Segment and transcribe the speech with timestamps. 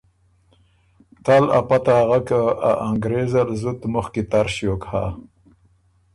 [1.23, 5.05] تَۀ ل ا پته اغک که ا انګرېزل زُت مُخکی تر ݭیوک هۀ